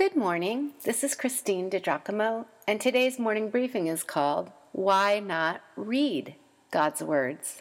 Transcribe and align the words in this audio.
Good 0.00 0.16
morning. 0.16 0.72
This 0.82 1.04
is 1.04 1.14
Christine 1.14 1.68
DiGiacomo, 1.68 2.46
and 2.66 2.80
today's 2.80 3.18
morning 3.18 3.50
briefing 3.50 3.86
is 3.86 4.02
called 4.02 4.50
Why 4.72 5.20
Not 5.20 5.60
Read 5.76 6.36
God's 6.70 7.02
Words? 7.02 7.60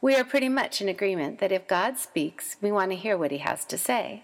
We 0.00 0.14
are 0.14 0.22
pretty 0.22 0.48
much 0.48 0.80
in 0.80 0.88
agreement 0.88 1.40
that 1.40 1.50
if 1.50 1.66
God 1.66 1.98
speaks, 1.98 2.54
we 2.60 2.70
want 2.70 2.92
to 2.92 2.96
hear 2.96 3.18
what 3.18 3.32
he 3.32 3.38
has 3.38 3.64
to 3.64 3.76
say. 3.76 4.22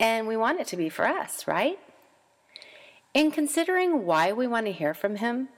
And 0.00 0.26
we 0.26 0.36
want 0.36 0.58
it 0.58 0.66
to 0.68 0.76
be 0.76 0.88
for 0.88 1.06
us, 1.06 1.46
right? 1.46 1.78
In 3.14 3.30
considering 3.30 4.04
why 4.04 4.32
we 4.32 4.48
want 4.48 4.66
to 4.66 4.72
hear 4.72 4.94
from 4.94 5.14
him, 5.14 5.50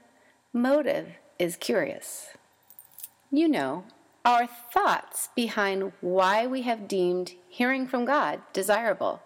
motive 0.53 1.13
is 1.39 1.57
curious. 1.57 2.27
You 3.31 3.49
know, 3.49 3.85
our 4.23 4.47
thoughts 4.47 5.31
behind 5.35 5.93
why 6.03 6.47
we 6.47 6.61
have 6.61 6.87
deemed 6.87 7.33
hearing 7.49 7.89
from 7.89 8.05
God 8.05 8.43
desirable. 8.53 9.23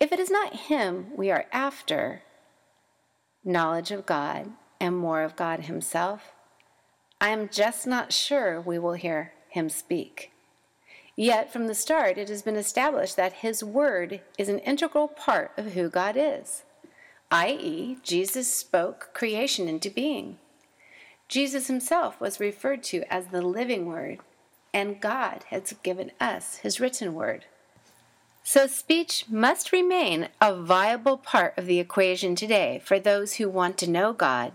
If 0.00 0.12
it 0.12 0.18
is 0.18 0.30
not 0.30 0.54
Him 0.54 1.08
we 1.14 1.30
are 1.30 1.44
after, 1.52 2.22
knowledge 3.44 3.90
of 3.90 4.06
God 4.06 4.50
and 4.80 4.96
more 4.96 5.22
of 5.22 5.36
God 5.36 5.60
Himself, 5.60 6.32
I 7.20 7.28
am 7.28 7.50
just 7.50 7.86
not 7.86 8.10
sure 8.10 8.62
we 8.62 8.78
will 8.78 8.94
hear 8.94 9.34
Him 9.50 9.68
speak. 9.68 10.32
Yet 11.16 11.52
from 11.52 11.66
the 11.66 11.74
start, 11.74 12.16
it 12.16 12.30
has 12.30 12.40
been 12.40 12.56
established 12.56 13.16
that 13.16 13.34
His 13.34 13.62
Word 13.62 14.22
is 14.38 14.48
an 14.48 14.60
integral 14.60 15.06
part 15.06 15.52
of 15.58 15.74
who 15.74 15.90
God 15.90 16.16
is, 16.16 16.62
i.e., 17.30 17.98
Jesus 18.02 18.52
spoke 18.52 19.10
creation 19.12 19.68
into 19.68 19.90
being. 19.90 20.38
Jesus 21.28 21.66
Himself 21.66 22.18
was 22.18 22.40
referred 22.40 22.82
to 22.84 23.02
as 23.12 23.26
the 23.26 23.42
living 23.42 23.84
Word, 23.84 24.20
and 24.72 24.98
God 24.98 25.44
has 25.48 25.74
given 25.82 26.10
us 26.18 26.56
His 26.56 26.80
written 26.80 27.12
Word. 27.12 27.44
So, 28.52 28.66
speech 28.66 29.26
must 29.28 29.70
remain 29.70 30.28
a 30.40 30.52
viable 30.52 31.16
part 31.16 31.56
of 31.56 31.66
the 31.66 31.78
equation 31.78 32.34
today 32.34 32.82
for 32.84 32.98
those 32.98 33.34
who 33.34 33.48
want 33.48 33.78
to 33.78 33.88
know 33.88 34.12
God 34.12 34.50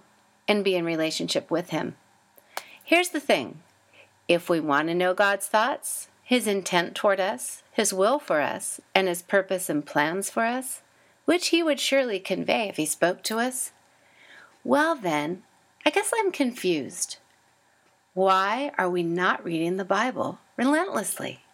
and 0.50 0.66
be 0.66 0.76
in 0.76 0.84
relationship 0.84 1.50
with 1.50 1.70
Him. 1.70 1.96
Here's 2.84 3.08
the 3.08 3.22
thing 3.22 3.62
if 4.28 4.50
we 4.50 4.60
want 4.60 4.90
to 4.90 4.94
know 4.94 5.14
God's 5.14 5.48
thoughts, 5.48 6.10
His 6.22 6.46
intent 6.46 6.94
toward 6.94 7.22
us, 7.22 7.64
His 7.72 7.94
will 7.94 8.20
for 8.20 8.42
us, 8.42 8.82
and 8.94 9.08
His 9.08 9.22
purpose 9.22 9.70
and 9.70 9.86
plans 9.86 10.30
for 10.30 10.44
us, 10.44 10.82
which 11.24 11.48
He 11.48 11.64
would 11.64 11.80
surely 11.80 12.20
convey 12.20 12.68
if 12.68 12.76
He 12.76 12.86
spoke 12.86 13.24
to 13.24 13.40
us, 13.40 13.72
well, 14.66 14.96
then, 14.98 15.44
I 15.86 15.90
guess 15.90 16.12
I'm 16.20 16.34
confused. 16.34 17.20
Why 18.14 18.74
are 18.78 18.90
we 18.90 19.04
not 19.04 19.46
reading 19.46 19.78
the 19.78 19.86
Bible 19.86 20.40
relentlessly? 20.58 21.46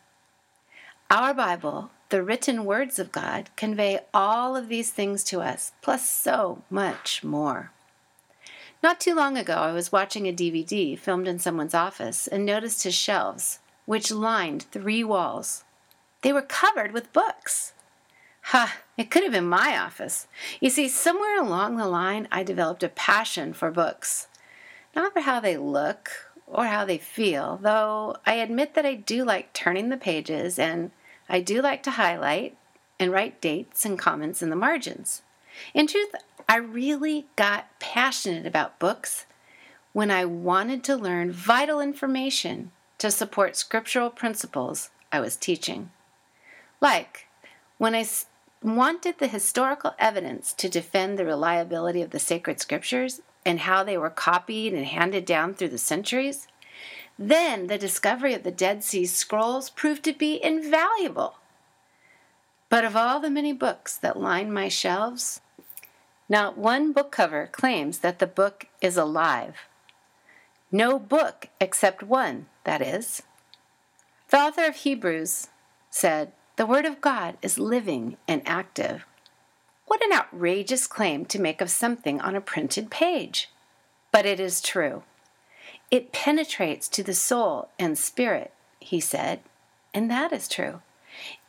Our 1.11 1.35
Bible 1.35 1.91
the 2.11 2.21
written 2.21 2.65
words 2.65 2.99
of 2.99 3.11
God 3.11 3.49
convey 3.55 3.99
all 4.13 4.55
of 4.55 4.67
these 4.67 4.91
things 4.91 5.23
to 5.23 5.41
us, 5.41 5.71
plus 5.81 6.07
so 6.07 6.61
much 6.69 7.23
more. 7.23 7.71
Not 8.83 8.99
too 8.99 9.15
long 9.15 9.37
ago, 9.37 9.55
I 9.55 9.71
was 9.71 9.91
watching 9.91 10.27
a 10.27 10.33
DVD 10.33 10.99
filmed 10.99 11.27
in 11.27 11.39
someone's 11.39 11.73
office 11.73 12.27
and 12.27 12.45
noticed 12.45 12.83
his 12.83 12.95
shelves, 12.95 13.59
which 13.85 14.11
lined 14.11 14.63
three 14.63 15.03
walls. 15.03 15.63
They 16.21 16.33
were 16.33 16.41
covered 16.41 16.91
with 16.91 17.13
books. 17.13 17.73
Ha, 18.45 18.79
it 18.97 19.09
could 19.09 19.23
have 19.23 19.31
been 19.31 19.47
my 19.47 19.77
office. 19.77 20.27
You 20.59 20.69
see, 20.69 20.89
somewhere 20.89 21.39
along 21.39 21.77
the 21.77 21.87
line, 21.87 22.27
I 22.31 22.43
developed 22.43 22.83
a 22.83 22.89
passion 22.89 23.53
for 23.53 23.71
books. 23.71 24.27
Not 24.95 25.13
for 25.13 25.21
how 25.21 25.39
they 25.39 25.55
look 25.55 26.11
or 26.45 26.65
how 26.65 26.83
they 26.83 26.97
feel, 26.97 27.57
though 27.61 28.17
I 28.25 28.33
admit 28.33 28.73
that 28.73 28.85
I 28.85 28.95
do 28.95 29.23
like 29.23 29.53
turning 29.53 29.87
the 29.89 29.97
pages 29.97 30.59
and 30.59 30.91
I 31.31 31.39
do 31.39 31.61
like 31.61 31.81
to 31.83 31.91
highlight 31.91 32.57
and 32.99 33.09
write 33.09 33.39
dates 33.39 33.85
and 33.85 33.97
comments 33.97 34.43
in 34.43 34.49
the 34.49 34.55
margins. 34.57 35.21
In 35.73 35.87
truth, 35.87 36.13
I 36.49 36.57
really 36.57 37.25
got 37.37 37.79
passionate 37.79 38.45
about 38.45 38.79
books 38.79 39.25
when 39.93 40.11
I 40.11 40.25
wanted 40.25 40.83
to 40.83 40.95
learn 40.97 41.31
vital 41.31 41.79
information 41.79 42.71
to 42.97 43.09
support 43.09 43.55
scriptural 43.55 44.09
principles 44.09 44.89
I 45.09 45.21
was 45.21 45.37
teaching. 45.37 45.91
Like 46.81 47.27
when 47.77 47.95
I 47.95 48.05
wanted 48.61 49.19
the 49.19 49.27
historical 49.27 49.95
evidence 49.97 50.51
to 50.53 50.67
defend 50.67 51.17
the 51.17 51.25
reliability 51.25 52.01
of 52.01 52.09
the 52.09 52.19
sacred 52.19 52.59
scriptures 52.59 53.21
and 53.45 53.61
how 53.61 53.85
they 53.85 53.97
were 53.97 54.09
copied 54.09 54.73
and 54.73 54.85
handed 54.85 55.23
down 55.23 55.53
through 55.53 55.69
the 55.69 55.77
centuries, 55.77 56.47
then 57.29 57.67
the 57.67 57.77
discovery 57.77 58.33
of 58.33 58.41
the 58.41 58.51
Dead 58.51 58.83
Sea 58.83 59.05
Scrolls 59.05 59.69
proved 59.69 60.03
to 60.05 60.13
be 60.13 60.43
invaluable. 60.43 61.35
But 62.67 62.83
of 62.83 62.95
all 62.95 63.19
the 63.19 63.29
many 63.29 63.53
books 63.53 63.95
that 63.97 64.19
line 64.19 64.51
my 64.51 64.69
shelves, 64.69 65.41
not 66.27 66.57
one 66.57 66.93
book 66.93 67.11
cover 67.11 67.47
claims 67.51 67.99
that 67.99 68.17
the 68.17 68.25
book 68.25 68.67
is 68.81 68.97
alive. 68.97 69.57
No 70.71 70.97
book 70.97 71.49
except 71.59 72.01
one, 72.01 72.47
that 72.63 72.81
is. 72.81 73.21
The 74.29 74.37
author 74.37 74.65
of 74.65 74.77
Hebrews 74.77 75.49
said, 75.91 76.31
The 76.55 76.65
Word 76.65 76.85
of 76.85 77.01
God 77.01 77.37
is 77.41 77.59
living 77.59 78.17
and 78.27 78.41
active. 78.45 79.05
What 79.85 80.03
an 80.03 80.13
outrageous 80.13 80.87
claim 80.87 81.25
to 81.25 81.41
make 81.41 81.61
of 81.61 81.69
something 81.69 82.19
on 82.21 82.35
a 82.35 82.41
printed 82.41 82.89
page! 82.89 83.51
But 84.11 84.25
it 84.25 84.39
is 84.39 84.61
true. 84.61 85.03
It 85.91 86.13
penetrates 86.13 86.87
to 86.87 87.03
the 87.03 87.13
soul 87.13 87.67
and 87.77 87.97
spirit, 87.97 88.53
he 88.79 89.01
said, 89.01 89.41
and 89.93 90.09
that 90.09 90.31
is 90.31 90.47
true. 90.47 90.81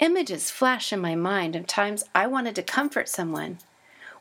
Images 0.00 0.50
flash 0.50 0.92
in 0.92 1.00
my 1.00 1.14
mind 1.14 1.54
of 1.54 1.68
times 1.68 2.02
I 2.12 2.26
wanted 2.26 2.56
to 2.56 2.62
comfort 2.64 3.08
someone, 3.08 3.58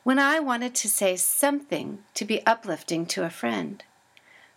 when 0.04 0.20
I 0.20 0.38
wanted 0.38 0.76
to 0.76 0.88
say 0.88 1.16
something 1.16 2.04
to 2.14 2.24
be 2.24 2.46
uplifting 2.46 3.04
to 3.06 3.24
a 3.24 3.30
friend 3.30 3.82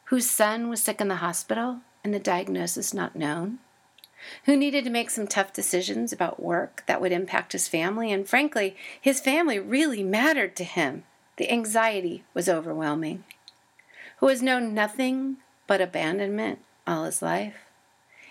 whose 0.06 0.30
son 0.30 0.70
was 0.70 0.84
sick 0.84 1.02
in 1.02 1.08
the 1.08 1.16
hospital 1.16 1.80
and 2.04 2.14
the 2.14 2.20
diagnosis 2.20 2.94
not 2.94 3.16
known, 3.16 3.58
who 4.46 4.56
needed 4.56 4.84
to 4.84 4.92
make 4.92 5.10
some 5.10 5.26
tough 5.26 5.52
decisions 5.52 6.14
about 6.14 6.42
work 6.42 6.84
that 6.86 7.02
would 7.02 7.12
impact 7.12 7.54
his 7.54 7.68
family, 7.68 8.12
and 8.12 8.30
frankly, 8.30 8.76
his 9.02 9.20
family 9.20 9.58
really 9.58 10.04
mattered 10.04 10.56
to 10.56 10.64
him. 10.64 11.06
The 11.38 11.52
anxiety 11.52 12.24
was 12.36 12.48
overwhelming, 12.48 13.24
who 14.18 14.28
has 14.28 14.44
known 14.44 14.76
nothing 14.76 15.38
but 15.68 15.82
abandonment 15.82 16.60
all 16.88 17.06
his 17.06 17.22
life, 17.22 17.66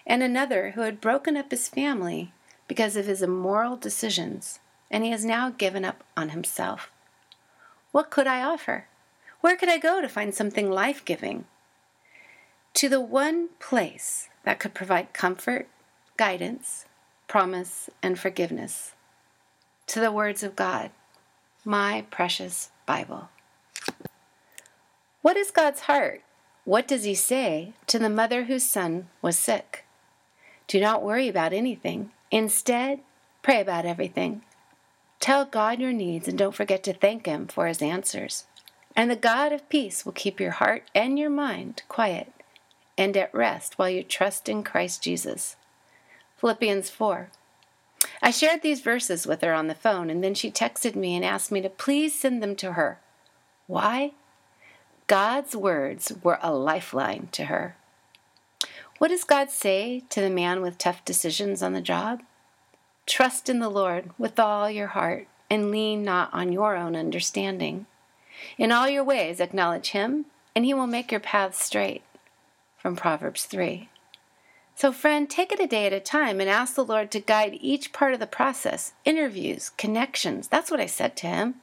and 0.07 0.23
another 0.23 0.73
who 0.73 0.83
had 0.83 1.01
broken 1.01 1.37
up 1.37 1.51
his 1.51 1.69
family 1.69 2.33
because 2.69 2.97
of 2.97 3.07
his 3.07 3.23
immoral 3.23 3.77
decisions, 3.77 4.61
and 4.91 5.05
he 5.05 5.11
has 5.11 5.25
now 5.25 5.51
given 5.51 5.85
up 5.85 6.05
on 6.17 6.31
himself. 6.31 6.91
What 7.93 8.11
could 8.11 8.27
I 8.27 8.43
offer? 8.43 8.87
Where 9.41 9.57
could 9.57 9.69
I 9.69 9.79
go 9.79 10.01
to 10.01 10.09
find 10.09 10.35
something 10.35 10.71
life 10.71 11.05
giving? 11.05 11.45
To 12.75 12.89
the 12.89 13.01
one 13.01 13.51
place 13.61 14.29
that 14.45 14.59
could 14.59 14.75
provide 14.75 15.13
comfort, 15.13 15.69
guidance, 16.17 16.87
promise, 17.29 17.91
and 18.03 18.19
forgiveness. 18.19 18.93
To 19.89 20.01
the 20.01 20.13
words 20.13 20.43
of 20.43 20.57
God, 20.57 20.91
my 21.65 22.05
precious 22.11 22.71
Bible. 22.87 23.29
What 25.23 25.37
is 25.37 25.51
God's 25.51 25.81
heart 25.81 26.23
what 26.65 26.89
does 26.89 27.05
he 27.05 27.15
say 27.15 27.75
to 27.87 27.99
the 27.99 28.09
mother 28.09 28.45
whose 28.45 28.69
son 28.69 29.09
was 29.21 29.39
sick? 29.39 29.85
Do 30.67 30.81
not 30.81 31.03
worry 31.03 31.29
about 31.29 31.53
anything. 31.53 32.11
Instead, 32.31 33.01
pray 33.43 33.61
about 33.61 33.85
everything. 33.85 34.43
Tell 35.21 35.45
God 35.45 35.79
your 35.79 35.93
needs 35.93 36.29
and 36.29 36.37
don't 36.37 36.55
forget 36.55 36.83
to 36.85 36.93
thank 36.93 37.27
Him 37.27 37.47
for 37.47 37.67
His 37.67 37.83
answers. 37.83 38.45
And 38.97 39.11
the 39.11 39.17
God 39.17 39.53
of 39.53 39.69
peace 39.69 40.05
will 40.05 40.13
keep 40.13 40.41
your 40.41 40.53
heart 40.53 40.91
and 40.95 41.19
your 41.19 41.31
mind 41.31 41.83
quiet 41.89 42.33
and 42.97 43.17
at 43.17 43.35
rest 43.35 43.79
while 43.79 43.91
you 43.91 44.03
trust 44.03 44.49
in 44.49 44.63
Christ 44.63 45.03
Jesus. 45.03 45.57
Philippians 46.37 46.91
4. 46.91 47.31
I 48.23 48.31
shared 48.31 48.63
these 48.63 48.81
verses 48.81 49.27
with 49.27 49.41
her 49.41 49.53
on 49.53 49.67
the 49.67 49.75
phone, 49.75 50.11
and 50.11 50.23
then 50.23 50.35
she 50.35 50.51
texted 50.51 50.95
me 50.95 51.17
and 51.17 51.25
asked 51.25 51.51
me 51.51 51.61
to 51.63 51.71
please 51.71 52.19
send 52.19 52.43
them 52.43 52.55
to 52.57 52.73
her. 52.73 53.01
Why? 53.67 54.13
God's 55.07 55.55
words 55.55 56.13
were 56.23 56.39
a 56.43 56.53
lifeline 56.53 57.29
to 57.33 57.45
her. 57.45 57.77
What 58.99 59.09
does 59.09 59.25
God 59.25 59.51
say 59.51 60.03
to 60.09 60.21
the 60.21 60.31
man 60.31 60.63
with 60.63 60.79
tough 60.79 61.05
decisions 61.05 61.63
on 61.63 61.75
the 61.75 61.81
job? 61.81 62.23
Trust 63.07 63.49
in 63.49 63.59
the 63.59 63.69
Lord 63.69 64.11
with 64.19 64.39
all 64.39 64.71
your 64.71 64.89
heart 64.89 65.29
and 65.51 65.71
lean 65.71 66.05
not 66.05 66.33
on 66.33 66.53
your 66.53 66.75
own 66.75 66.97
understanding. 66.97 67.87
In 68.57 68.73
all 68.73 68.89
your 68.89 69.05
ways 69.05 69.41
acknowledge 69.41 69.91
Him, 69.91 70.25
and 70.57 70.65
He 70.65 70.73
will 70.73 70.87
make 70.87 71.11
your 71.11 71.21
paths 71.21 71.63
straight. 71.63 72.03
From 72.79 72.97
Proverbs 72.97 73.45
3. 73.45 73.89
So, 74.75 74.91
friend, 74.91 75.29
take 75.29 75.53
it 75.53 75.61
a 75.61 75.67
day 75.67 75.87
at 75.87 75.93
a 75.93 76.01
time 76.01 76.41
and 76.41 76.51
ask 76.51 76.75
the 76.75 76.85
Lord 76.85 77.11
to 77.13 77.21
guide 77.21 77.59
each 77.61 77.93
part 77.93 78.15
of 78.15 78.21
the 78.21 78.27
process 78.27 78.93
interviews, 79.05 79.71
connections. 79.77 80.49
That's 80.49 80.71
what 80.71 80.81
I 80.81 80.87
said 80.87 81.17
to 81.19 81.27
him. 81.27 81.57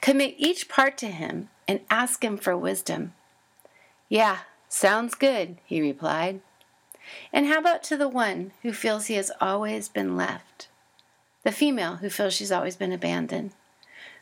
Commit 0.00 0.34
each 0.38 0.68
part 0.68 0.96
to 0.98 1.08
Him 1.08 1.48
and 1.66 1.80
ask 1.90 2.22
Him 2.22 2.36
for 2.36 2.56
wisdom. 2.56 3.12
Yeah, 4.08 4.38
sounds 4.68 5.14
good, 5.14 5.58
he 5.64 5.80
replied. 5.80 6.40
And 7.32 7.46
how 7.46 7.58
about 7.58 7.82
to 7.84 7.96
the 7.96 8.08
one 8.08 8.52
who 8.62 8.72
feels 8.72 9.06
he 9.06 9.14
has 9.14 9.30
always 9.40 9.88
been 9.88 10.16
left? 10.16 10.68
the 11.46 11.52
female 11.52 11.98
who 11.98 12.10
feels 12.10 12.34
she's 12.34 12.50
always 12.50 12.74
been 12.74 12.90
abandoned. 12.90 13.52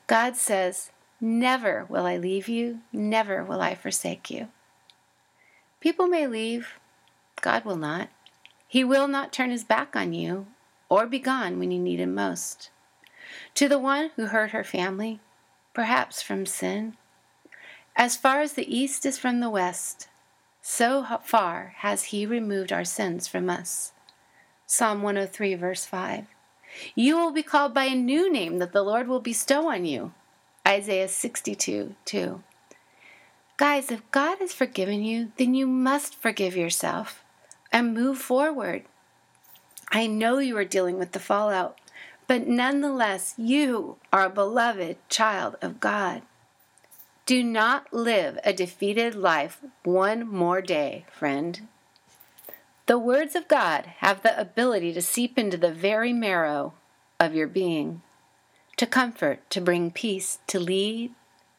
God 0.06 0.37
says, 0.37 0.91
Never 1.23 1.87
will 1.88 2.05
I 2.05 2.19
leave 2.19 2.49
you, 2.49 2.81
never 2.93 3.43
will 3.43 3.62
I 3.62 3.75
forsake 3.75 4.31
you. 4.31 4.49
People 5.81 6.06
may 6.06 6.27
leave, 6.27 6.79
God 7.41 7.65
will 7.65 7.79
not. 7.79 8.11
He 8.69 8.85
will 8.85 9.09
not 9.09 9.32
turn 9.32 9.50
his 9.50 9.65
back 9.65 9.97
on 9.97 10.12
you 10.12 10.49
or 10.91 11.06
be 11.06 11.19
gone 11.19 11.59
when 11.59 11.70
you 11.70 11.79
need 11.79 11.99
him 11.99 12.15
most. 12.15 12.69
To 13.55 13.70
the 13.70 13.79
one 13.79 14.11
who 14.17 14.27
hurt 14.27 14.50
her 14.50 14.62
family, 14.62 15.19
perhaps 15.75 16.23
from 16.23 16.47
sin, 16.47 16.97
as 17.97 18.17
far 18.17 18.41
as 18.41 18.55
the 18.55 18.75
east 18.75 19.05
is 19.05 19.19
from 19.19 19.41
the 19.41 19.50
west, 19.50 20.09
so 20.62 21.05
far 21.23 21.75
has 21.79 22.05
he 22.05 22.25
removed 22.25 22.73
our 22.73 22.85
sins 22.85 23.29
from 23.29 23.50
us. 23.50 23.93
Psalm 24.67 25.03
103, 25.03 25.55
verse 25.56 25.85
5. 25.85 26.25
You 26.94 27.17
will 27.17 27.32
be 27.32 27.43
called 27.43 27.75
by 27.75 27.85
a 27.85 27.94
new 27.94 28.32
name 28.32 28.59
that 28.59 28.73
the 28.73 28.82
Lord 28.82 29.06
will 29.06 29.21
bestow 29.21 29.69
on 29.69 29.85
you. 29.85 30.12
Isaiah 30.67 31.09
62, 31.09 31.94
2. 32.05 32.43
Guys, 33.56 33.91
if 33.91 34.11
God 34.11 34.38
has 34.38 34.53
forgiven 34.53 35.05
you, 35.05 35.31
then 35.37 35.55
you 35.55 35.67
must 35.67 36.15
forgive 36.17 36.56
yourself 36.56 37.23
and 37.70 37.94
move 37.94 38.19
forward. 38.19 38.85
I 39.91 40.06
know 40.09 40.38
you 40.38 40.56
are 40.56 40.65
dealing 40.65 40.99
with 40.99 41.12
the 41.12 41.20
fallout, 41.20 41.79
but 42.26 42.47
nonetheless, 42.47 43.35
you 43.37 43.97
are 44.12 44.25
a 44.25 44.31
beloved 44.31 44.97
child 45.09 45.56
of 45.61 45.81
God. 45.81 46.23
Do 47.26 47.43
not 47.43 47.93
live 47.93 48.38
a 48.44 48.53
defeated 48.53 49.15
life 49.15 49.61
one 49.82 50.29
more 50.29 50.61
day, 50.61 51.06
friend. 51.11 51.69
The 52.87 52.99
words 52.99 53.35
of 53.35 53.49
God 53.49 53.87
have 53.99 54.23
the 54.23 54.38
ability 54.38 54.93
to 54.93 55.00
seep 55.00 55.38
into 55.38 55.56
the 55.56 55.73
very 55.73 56.12
marrow 56.12 56.75
of 57.19 57.35
your 57.35 57.47
being, 57.47 58.03
to 58.77 58.87
comfort, 58.87 59.49
to 59.50 59.61
bring 59.61 59.91
peace, 59.91 60.38
to 60.49 60.61
lead, 60.61 61.12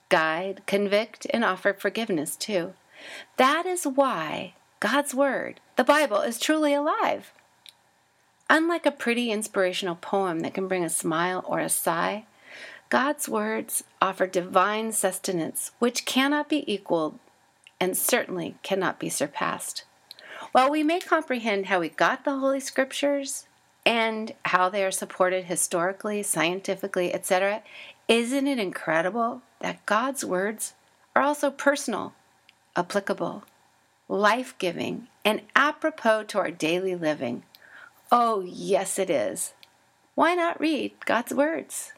guide, 0.10 0.62
convict, 0.68 1.26
and 1.32 1.44
offer 1.44 1.74
forgiveness 1.74 2.36
too. 2.36 2.74
That 3.38 3.66
is 3.66 3.86
why 3.86 4.54
God's 4.80 5.16
Word, 5.16 5.60
the 5.78 5.84
Bible, 5.84 6.22
is 6.22 6.40
truly 6.40 6.74
alive. 6.74 7.32
Unlike 8.50 8.86
a 8.86 8.92
pretty 8.92 9.32
inspirational 9.32 9.96
poem 9.96 10.42
that 10.42 10.54
can 10.54 10.68
bring 10.68 10.84
a 10.84 10.90
smile 10.90 11.44
or 11.48 11.60
a 11.60 11.70
sigh, 11.70 12.26
God's 12.90 13.28
words 13.28 13.84
offer 14.02 14.28
divine 14.28 14.92
sustenance 14.92 15.72
which 15.80 16.06
cannot 16.06 16.48
be 16.48 16.72
equaled 16.72 17.18
and 17.80 17.98
certainly 17.98 18.56
cannot 18.62 19.00
be 19.00 19.10
surpassed. 19.10 19.84
While 20.52 20.70
we 20.70 20.84
may 20.84 21.00
comprehend 21.00 21.66
how 21.66 21.80
we 21.80 21.90
got 21.90 22.24
the 22.24 22.38
Holy 22.38 22.60
Scriptures 22.60 23.48
and 23.86 24.34
how 24.46 24.70
they 24.70 24.86
are 24.86 24.92
supported 24.92 25.46
historically, 25.46 26.22
scientifically, 26.22 27.14
etc., 27.14 27.64
isn't 28.08 28.48
it 28.48 28.60
incredible 28.60 29.42
that 29.60 29.86
God's 29.88 30.24
words 30.24 30.74
are 31.16 31.24
also 31.24 31.50
personal, 31.50 32.14
applicable, 32.76 33.44
life 34.08 34.56
giving, 34.60 35.08
and 35.24 35.42
apropos 35.56 36.24
to 36.26 36.38
our 36.38 36.52
daily 36.52 36.96
living? 36.96 37.44
Oh, 38.12 38.42
yes, 38.46 39.00
it 39.00 39.10
is. 39.10 39.54
Why 40.13 40.36
not 40.36 40.60
read 40.60 40.94
God's 41.06 41.34
words? 41.34 41.92